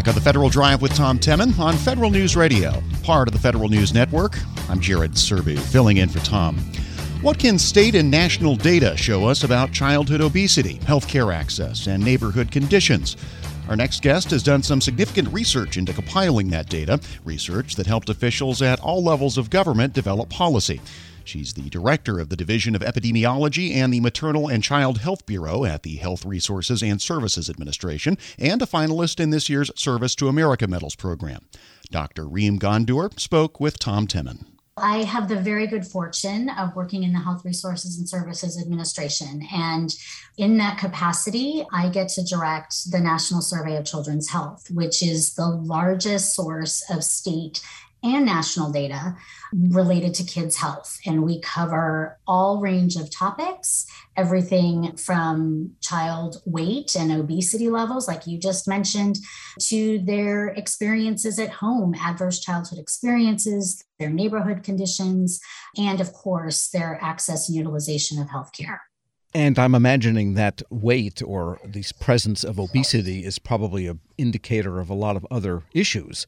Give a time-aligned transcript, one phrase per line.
[0.00, 3.38] back on the Federal Drive with Tom Temin on Federal News Radio, part of the
[3.38, 4.38] Federal News Network.
[4.70, 6.56] I'm Jared Serbu, filling in for Tom.
[7.20, 12.50] What can state and national data show us about childhood obesity, healthcare access, and neighborhood
[12.50, 13.18] conditions?
[13.68, 18.08] Our next guest has done some significant research into compiling that data, research that helped
[18.08, 20.80] officials at all levels of government develop policy.
[21.24, 25.64] She's the director of the Division of Epidemiology and the Maternal and Child Health Bureau
[25.64, 30.28] at the Health Resources and Services Administration, and a finalist in this year's Service to
[30.28, 31.46] America Medals program.
[31.90, 32.26] Dr.
[32.26, 34.44] Reem Ghandour spoke with Tom Temin.
[34.76, 39.46] I have the very good fortune of working in the Health Resources and Services Administration.
[39.52, 39.94] And
[40.38, 45.34] in that capacity, I get to direct the National Survey of Children's Health, which is
[45.34, 47.60] the largest source of state
[48.02, 49.16] and national data
[49.52, 50.98] related to kids' health.
[51.06, 53.86] And we cover all range of topics,
[54.16, 59.16] everything from child weight and obesity levels, like you just mentioned,
[59.60, 65.40] to their experiences at home, adverse childhood experiences, their neighborhood conditions,
[65.76, 68.78] and of course, their access and utilization of healthcare.
[69.32, 74.90] And I'm imagining that weight or this presence of obesity is probably an indicator of
[74.90, 76.26] a lot of other issues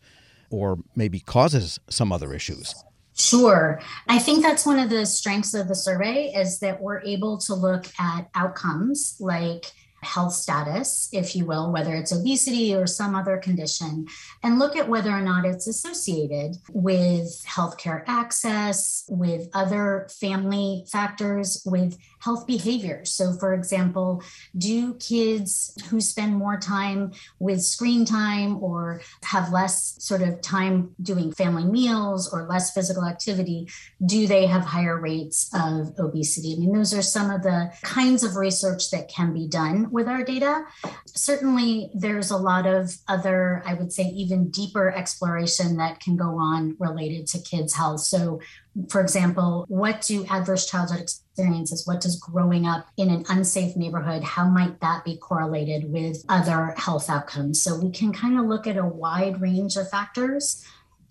[0.53, 2.75] or maybe causes some other issues?
[3.15, 3.81] Sure.
[4.09, 7.55] I think that's one of the strengths of the survey is that we're able to
[7.55, 9.67] look at outcomes like
[10.03, 14.07] health status, if you will, whether it's obesity or some other condition,
[14.43, 21.63] and look at whether or not it's associated with healthcare access, with other family factors,
[21.65, 23.11] with health behaviors.
[23.11, 24.23] So, for example,
[24.57, 30.95] do kids who spend more time with screen time or have less sort of time
[31.03, 33.69] doing family meals or less physical activity,
[34.05, 36.55] do they have higher rates of obesity?
[36.55, 40.09] I mean, those are some of the kinds of research that can be done with
[40.09, 40.65] our data.
[41.07, 46.39] Certainly, there's a lot of other, I would say, even deeper exploration that can go
[46.39, 48.01] on related to kids' health.
[48.01, 48.41] So,
[48.89, 54.23] for example, what do adverse childhood experiences, what does growing up in an unsafe neighborhood,
[54.23, 57.63] how might that be correlated with other health outcomes?
[57.63, 60.65] So we can kind of look at a wide range of factors.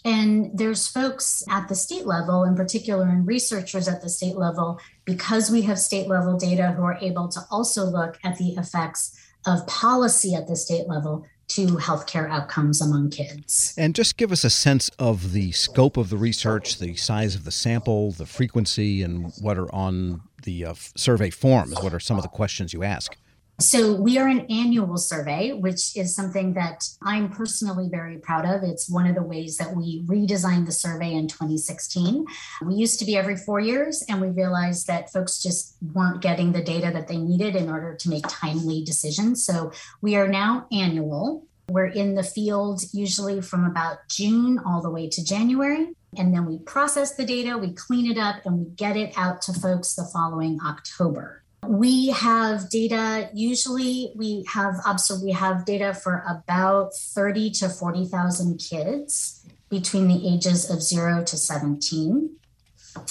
[0.03, 4.79] And there's folks at the state level, in particular, and researchers at the state level,
[5.05, 9.15] because we have state level data who are able to also look at the effects
[9.45, 11.25] of policy at the state level
[11.55, 13.73] to healthcare outcomes among kids.
[13.77, 17.43] And just give us a sense of the scope of the research, the size of
[17.43, 21.81] the sample, the frequency, and what are on the uh, survey forms.
[21.81, 23.15] What are some of the questions you ask?
[23.61, 28.63] So, we are an annual survey, which is something that I'm personally very proud of.
[28.63, 32.25] It's one of the ways that we redesigned the survey in 2016.
[32.65, 36.53] We used to be every four years, and we realized that folks just weren't getting
[36.53, 39.45] the data that they needed in order to make timely decisions.
[39.45, 41.45] So, we are now annual.
[41.69, 45.89] We're in the field usually from about June all the way to January.
[46.17, 49.43] And then we process the data, we clean it up, and we get it out
[49.43, 51.40] to folks the following October.
[51.67, 58.57] We have data, usually we have so we have data for about 30 to 40,000
[58.57, 62.35] kids between the ages of 0 to 17.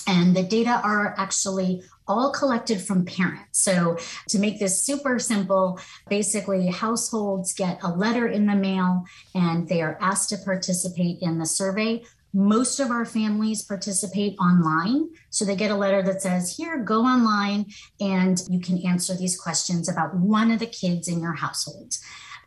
[0.06, 3.60] And the data are actually all collected from parents.
[3.62, 3.96] So,
[4.28, 5.78] to make this super simple,
[6.08, 11.38] basically, households get a letter in the mail and they are asked to participate in
[11.38, 12.02] the survey.
[12.32, 15.08] Most of our families participate online.
[15.30, 17.66] So they get a letter that says, Here, go online
[18.00, 21.96] and you can answer these questions about one of the kids in your household.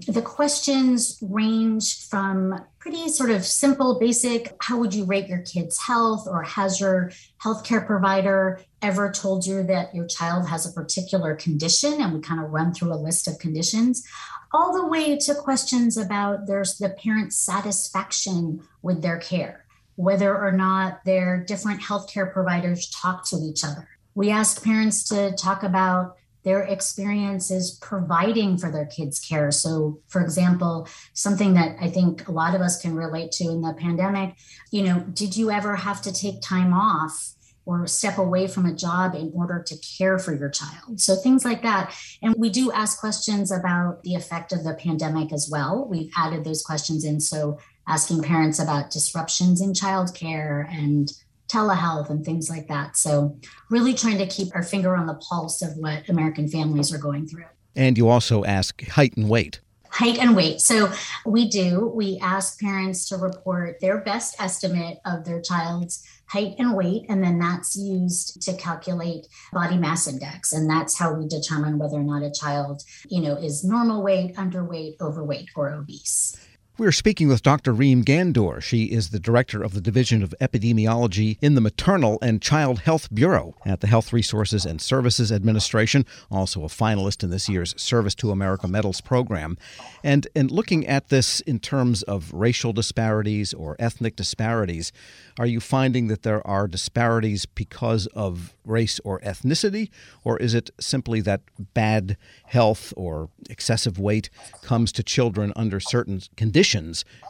[0.08, 5.80] The questions range from pretty sort of simple, basic how would you rate your kid's
[5.80, 7.12] health, or has your
[7.42, 12.02] healthcare provider ever told you that your child has a particular condition?
[12.02, 14.06] And we kind of run through a list of conditions,
[14.52, 19.63] all the way to questions about there's the parent's satisfaction with their care
[19.96, 23.88] whether or not their different healthcare providers talk to each other.
[24.16, 29.52] We ask parents to talk about their experiences providing for their kids' care.
[29.52, 33.62] So, for example, something that I think a lot of us can relate to in
[33.62, 34.36] the pandemic,
[34.70, 37.34] you know, did you ever have to take time off
[37.66, 41.00] or step away from a job in order to care for your child?
[41.00, 41.96] So, things like that.
[42.22, 45.88] And we do ask questions about the effect of the pandemic as well.
[45.90, 47.58] We've added those questions in so
[47.88, 51.12] asking parents about disruptions in childcare and
[51.48, 52.98] telehealth and things like that.
[52.98, 53.38] So,
[53.70, 57.28] really trying to keep our finger on the pulse of what American families are going
[57.28, 57.46] through.
[57.76, 59.60] And you also ask height and weight.
[59.90, 60.62] Height and weight.
[60.62, 60.92] So,
[61.26, 61.92] we do.
[61.94, 67.24] We ask parents to report their best estimate of their child's height and weight, and
[67.24, 70.52] then that's used to calculate body mass index.
[70.52, 74.36] And that's how we determine whether or not a child, you know, is normal weight,
[74.36, 76.36] underweight, overweight, or obese.
[76.76, 77.72] We're speaking with Dr.
[77.72, 78.60] Reem Ghandour.
[78.60, 83.14] She is the director of the Division of Epidemiology in the Maternal and Child Health
[83.14, 88.16] Bureau at the Health Resources and Services Administration, also a finalist in this year's Service
[88.16, 89.56] to America Medals program.
[90.04, 94.92] And, and looking at this in terms of racial disparities or ethnic disparities,
[95.38, 99.92] are you finding that there are disparities because of race or ethnicity,
[100.24, 101.42] or is it simply that
[101.76, 104.32] bad health or excessive weight
[104.64, 106.63] comes to children under certain conditions,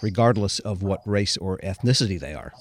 [0.02, 2.54] regardless of what race or ethnicity they are?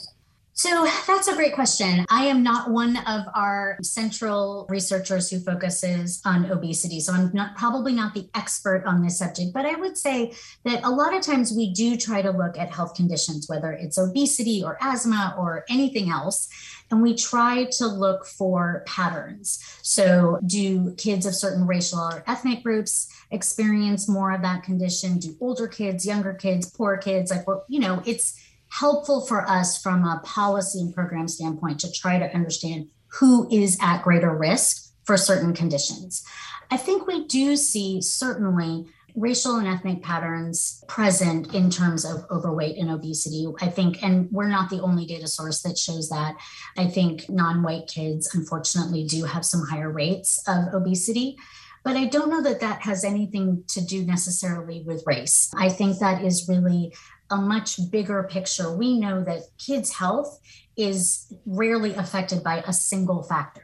[0.54, 2.04] So that's a great question.
[2.10, 7.00] I am not one of our central researchers who focuses on obesity.
[7.00, 10.34] So I'm not probably not the expert on this subject, but I would say
[10.64, 13.96] that a lot of times we do try to look at health conditions, whether it's
[13.96, 16.48] obesity or asthma or anything else.
[16.92, 19.58] And we try to look for patterns.
[19.80, 25.18] So, do kids of certain racial or ethnic groups experience more of that condition?
[25.18, 27.30] Do older kids, younger kids, poor kids?
[27.30, 31.90] Like, well, you know, it's helpful for us from a policy and program standpoint to
[31.90, 36.22] try to understand who is at greater risk for certain conditions.
[36.70, 42.78] I think we do see certainly racial and ethnic patterns present in terms of overweight
[42.78, 43.46] and obesity.
[43.60, 46.36] I think, and we're not the only data source that shows that.
[46.76, 51.36] I think non white kids, unfortunately, do have some higher rates of obesity.
[51.84, 55.50] But I don't know that that has anything to do necessarily with race.
[55.56, 56.94] I think that is really
[57.30, 58.76] a much bigger picture.
[58.76, 60.38] We know that kids' health
[60.76, 63.61] is rarely affected by a single factor.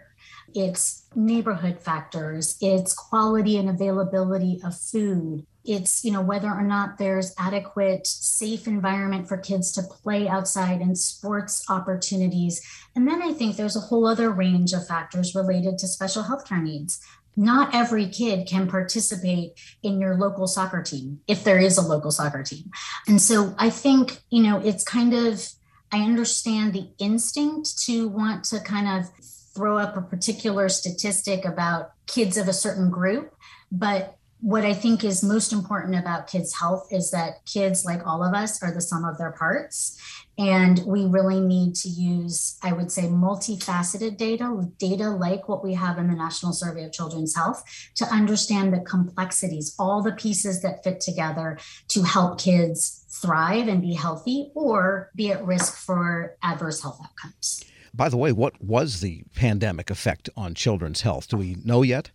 [0.54, 6.96] It's neighborhood factors, it's quality and availability of food, it's you know whether or not
[6.96, 12.62] there's adequate safe environment for kids to play outside and sports opportunities.
[12.96, 16.62] And then i think there's a whole other range of factors related to special healthcare
[16.62, 17.00] needs.
[17.36, 19.52] Not every kid can participate
[19.82, 22.70] in your local soccer team if there is a local soccer team.
[23.06, 25.48] And so I think, you know, it's kind of,
[25.92, 29.10] I understand the instinct to want to kind of
[29.54, 33.34] throw up a particular statistic about kids of a certain group,
[33.70, 38.22] but what I think is most important about kids' health is that kids, like all
[38.22, 40.00] of us, are the sum of their parts.
[40.38, 45.74] And we really need to use, I would say, multifaceted data, data like what we
[45.74, 47.64] have in the National Survey of Children's Health,
[47.96, 51.58] to understand the complexities, all the pieces that fit together
[51.88, 57.64] to help kids thrive and be healthy or be at risk for adverse health outcomes.
[57.94, 61.29] By the way, what was the pandemic effect on children's health?
[61.29, 62.11] Do we know yet?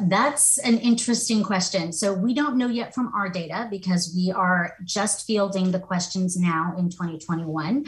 [0.00, 1.92] That's an interesting question.
[1.92, 6.36] So, we don't know yet from our data because we are just fielding the questions
[6.36, 7.84] now in 2021.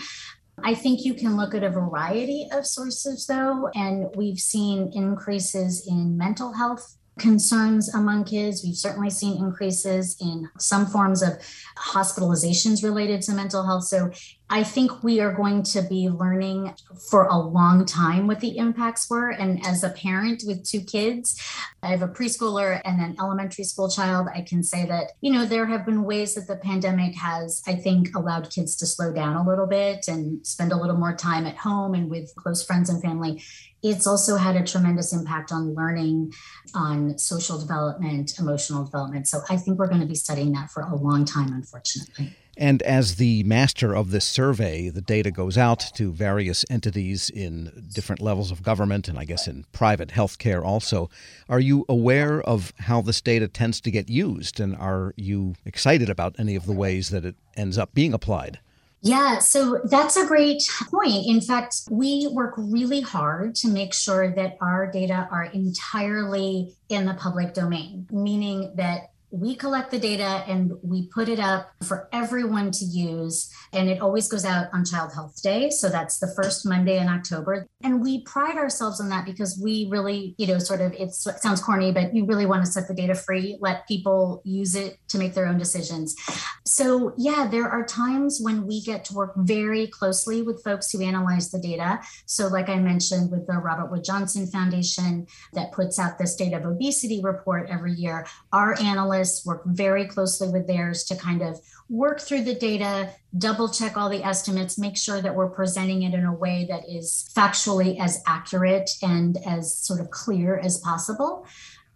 [0.62, 5.86] I think you can look at a variety of sources, though, and we've seen increases
[5.86, 8.62] in mental health concerns among kids.
[8.62, 11.34] We've certainly seen increases in some forms of
[11.78, 13.84] hospitalizations related to mental health.
[13.84, 14.10] So
[14.48, 16.74] I think we are going to be learning
[17.10, 19.30] for a long time what the impacts were.
[19.30, 21.40] And as a parent with two kids,
[21.82, 24.28] I have a preschooler and an elementary school child.
[24.32, 27.74] I can say that, you know, there have been ways that the pandemic has, I
[27.74, 31.46] think, allowed kids to slow down a little bit and spend a little more time
[31.46, 33.42] at home and with close friends and family.
[33.90, 36.32] It's also had a tremendous impact on learning,
[36.74, 39.28] on social development, emotional development.
[39.28, 42.34] So I think we're going to be studying that for a long time, unfortunately.
[42.58, 47.88] And as the master of this survey, the data goes out to various entities in
[47.92, 51.10] different levels of government and I guess in private healthcare also.
[51.50, 54.58] Are you aware of how this data tends to get used?
[54.58, 58.58] And are you excited about any of the ways that it ends up being applied?
[59.02, 61.26] Yeah, so that's a great point.
[61.26, 67.06] In fact, we work really hard to make sure that our data are entirely in
[67.06, 72.08] the public domain, meaning that we collect the data and we put it up for
[72.12, 73.52] everyone to use.
[73.72, 75.70] And it always goes out on Child Health Day.
[75.70, 77.66] So that's the first Monday in October.
[77.82, 81.60] And we pride ourselves on that because we really, you know, sort of, it sounds
[81.60, 85.18] corny, but you really want to set the data free, let people use it to
[85.18, 86.16] make their own decisions.
[86.64, 91.02] So, yeah, there are times when we get to work very closely with folks who
[91.02, 92.00] analyze the data.
[92.24, 96.54] So, like I mentioned, with the Robert Wood Johnson Foundation that puts out the State
[96.54, 101.60] of Obesity report every year, our analysts work very closely with theirs to kind of
[101.88, 106.14] work through the data, double check all the estimates, make sure that we're presenting it
[106.14, 111.46] in a way that is factually as accurate and as sort of clear as possible.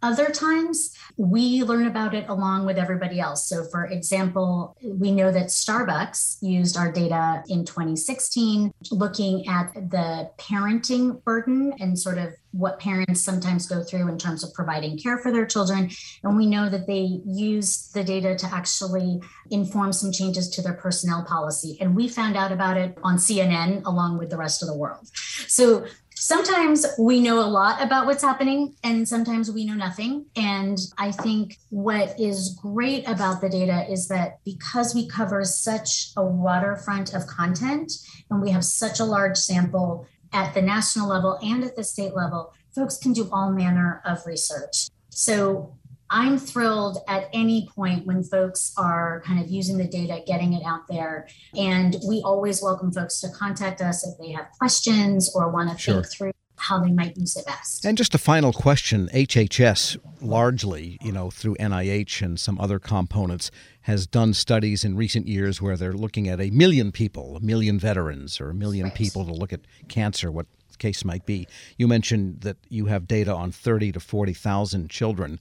[0.03, 3.47] Other times, we learn about it along with everybody else.
[3.47, 10.31] So, for example, we know that Starbucks used our data in 2016, looking at the
[10.39, 15.19] parenting burden and sort of what parents sometimes go through in terms of providing care
[15.19, 15.91] for their children.
[16.25, 20.75] And we know that they use the data to actually inform some changes to their
[20.75, 21.77] personnel policy.
[21.81, 25.07] And we found out about it on CNN along with the rest of the world.
[25.47, 25.85] So
[26.21, 30.27] sometimes we know a lot about what's happening and sometimes we know nothing.
[30.37, 36.11] And I think what is great about the data is that because we cover such
[36.19, 37.91] a waterfront of content
[38.29, 42.15] and we have such a large sample at the national level and at the state
[42.15, 44.89] level, folks can do all manner of research.
[45.09, 45.75] So
[46.11, 50.65] I'm thrilled at any point when folks are kind of using the data, getting it
[50.65, 51.29] out there.
[51.57, 55.79] And we always welcome folks to contact us if they have questions or want to
[55.79, 55.95] sure.
[55.95, 57.85] think through how they might use it best.
[57.85, 63.51] And just a final question HHS, largely, you know, through NIH and some other components,
[63.83, 67.79] has done studies in recent years where they're looking at a million people, a million
[67.79, 68.95] veterans, or a million right.
[68.95, 70.47] people to look at cancer, what
[70.81, 71.47] case might be.
[71.77, 75.39] You mentioned that you have data on 30 to 40,000 children.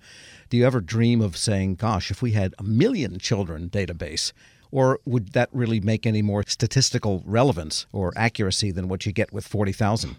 [0.50, 4.32] Do you ever dream of saying, gosh, if we had a million children database,
[4.72, 9.34] or would that really make any more statistical relevance or accuracy than what you get
[9.34, 10.18] with 40,000?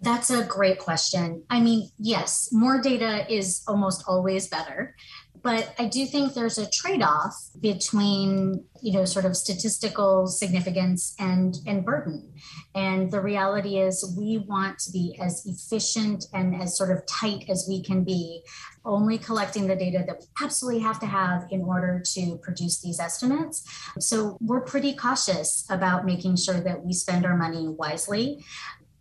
[0.00, 1.42] That's a great question.
[1.50, 4.94] I mean, yes, more data is almost always better
[5.42, 11.56] but I do think there's a trade-off between you know sort of statistical significance and
[11.66, 12.32] and burden.
[12.74, 17.44] And the reality is we want to be as efficient and as sort of tight
[17.48, 18.42] as we can be,
[18.84, 23.00] only collecting the data that we absolutely have to have in order to produce these
[23.00, 23.64] estimates.
[23.98, 28.44] So we're pretty cautious about making sure that we spend our money wisely.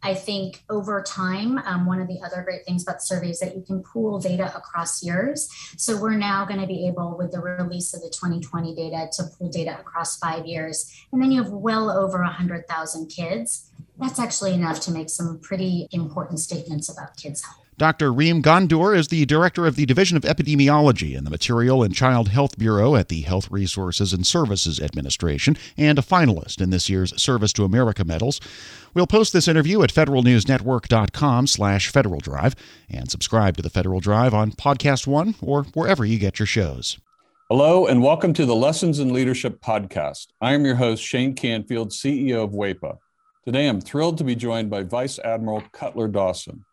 [0.04, 3.64] I think over time, um, one of the other great things about surveys that you
[3.64, 5.50] can pool data across years.
[5.78, 9.24] So we're now going to be able, with the release of the 2020 data, to
[9.38, 10.92] pool data across five years.
[11.12, 13.72] And then you have well over 100,000 kids.
[14.00, 17.67] That's actually enough to make some pretty important statements about kids' health.
[17.78, 18.12] Dr.
[18.12, 22.30] Reem Ghandour is the director of the Division of Epidemiology in the Maternal and Child
[22.30, 27.22] Health Bureau at the Health Resources and Services Administration and a finalist in this year's
[27.22, 28.42] Service to America medals.
[28.96, 32.56] We'll post this interview at federalnewsnetwork.com slash Federal Drive
[32.90, 36.98] and subscribe to the Federal Drive on Podcast One or wherever you get your shows.
[37.48, 40.30] Hello and welcome to the Lessons in Leadership podcast.
[40.42, 42.98] I am your host, Shane Canfield, CEO of WAEPA.
[43.46, 46.66] Today I'm thrilled to be joined by Vice Admiral Cutler Dawson.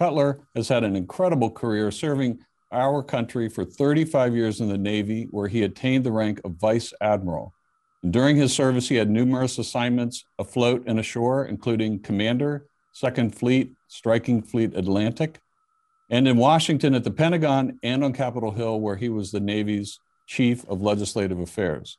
[0.00, 2.38] Cutler has had an incredible career serving
[2.72, 6.94] our country for 35 years in the Navy, where he attained the rank of Vice
[7.02, 7.52] Admiral.
[8.02, 13.74] And during his service, he had numerous assignments afloat and ashore, including Commander, Second Fleet,
[13.88, 15.38] Striking Fleet Atlantic,
[16.08, 19.98] and in Washington at the Pentagon and on Capitol Hill, where he was the Navy's
[20.26, 21.98] Chief of Legislative Affairs.